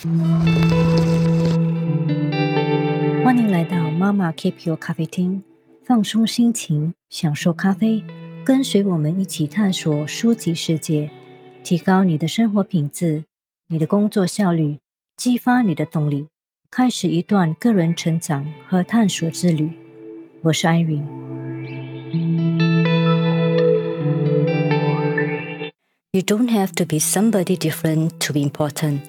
[0.00, 0.06] 欢
[3.36, 5.42] 迎来到妈妈 Keep Your 咖啡厅，
[5.84, 8.04] 放松心情，享受咖啡，
[8.44, 11.10] 跟随我们一起探索书籍世界，
[11.64, 13.24] 提高你的生活品质，
[13.66, 14.78] 你的工作效率，
[15.16, 16.28] 激发你的动力，
[16.70, 19.72] 开始一段个人成长和探索之旅。
[20.42, 21.04] 我是安云。
[26.12, 29.00] You don't have to be somebody different to be important.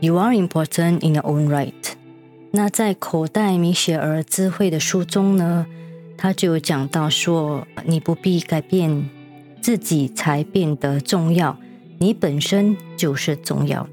[0.00, 1.72] You are important in your own right.
[2.52, 5.66] 那在口袋米雪儿智慧的书中呢，
[6.16, 9.08] 他就有讲到说，你不必改变
[9.60, 11.58] 自己才变得重要，
[11.98, 13.88] 你本身就是重要。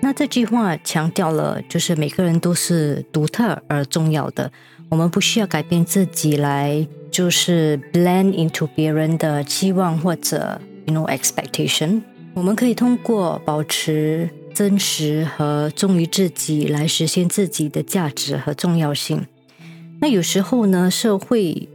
[0.00, 4.50] 那这句话强调了，就是每个人都是独特而重要的，
[4.88, 10.60] 我们不需要改变自己来，就是 blend into 别人的期望或者。
[10.86, 12.02] You know expectation，
[12.34, 19.26] 我们可以通过保持真实和忠于自己来实现自己的价值和重要性。
[20.00, 21.68] 那有时候呢，社会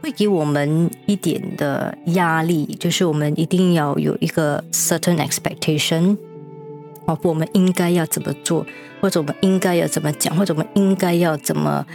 [0.00, 6.16] 会给我们一点的压力，就是我们一定要有一个 certain expectation，
[7.04, 8.66] 哦，我们应该要怎么做，
[9.00, 11.86] 或者我们应该要怎么讲，或者我们应该要怎么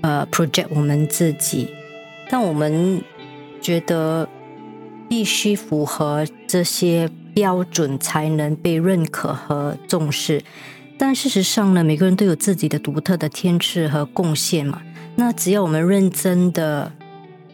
[0.00, 1.68] 呃 project 我们自己。
[2.30, 3.02] 但我们
[3.60, 4.28] 觉得。
[5.08, 10.42] 必须符合这些标准才能被认可和重视，
[10.98, 14.82] 但事实上呢，每个人都有自己的独特的天赐和贡献嘛。
[15.16, 16.92] 那只要我们认真的，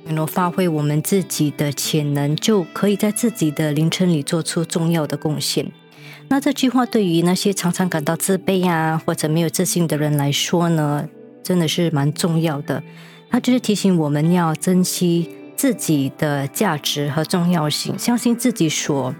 [0.04, 5.70] 能够发挥我们自己的潜能，就可以在自己的凌晨里做出重要的贡献。
[6.28, 11.06] 那这句话对于那些常常感到自卑啊或者没有自信的人来说呢，
[11.42, 12.82] 真的是蛮重要的。
[13.30, 15.28] 它就是提醒我们要珍惜。
[15.64, 19.14] 自己的价值和重要性，相信自己所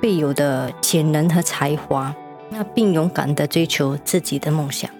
[0.00, 2.14] 备有的潜能和才华，
[2.48, 4.90] 那并勇敢的追求自己的梦想。